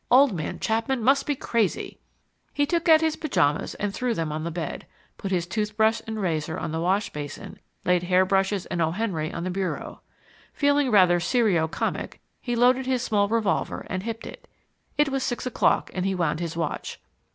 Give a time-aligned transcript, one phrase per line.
[0.09, 1.99] Old man Chapman must be crazy."
[2.53, 6.19] He took out his pyjamas and threw them on the bed; put his toothbrush and
[6.19, 8.89] razor on the wash basin, laid hairbrushes and O.
[8.89, 10.01] Henry on the bureau.
[10.53, 14.47] Feeling rather serio comic he loaded his small revolver and hipped it.
[14.97, 16.99] It was six o'clock, and he wound his watch.